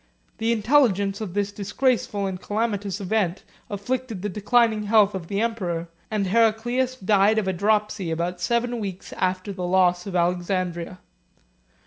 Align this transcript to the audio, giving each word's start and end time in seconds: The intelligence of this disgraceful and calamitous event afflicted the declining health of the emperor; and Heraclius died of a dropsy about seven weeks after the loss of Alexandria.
The 0.39 0.51
intelligence 0.51 1.21
of 1.21 1.35
this 1.35 1.51
disgraceful 1.51 2.25
and 2.25 2.41
calamitous 2.41 2.99
event 2.99 3.43
afflicted 3.69 4.23
the 4.23 4.29
declining 4.29 4.85
health 4.85 5.13
of 5.13 5.27
the 5.27 5.39
emperor; 5.41 5.89
and 6.09 6.25
Heraclius 6.25 6.95
died 6.95 7.37
of 7.37 7.47
a 7.47 7.53
dropsy 7.53 8.09
about 8.09 8.41
seven 8.41 8.79
weeks 8.79 9.13
after 9.13 9.53
the 9.53 9.61
loss 9.63 10.07
of 10.07 10.15
Alexandria. 10.15 10.97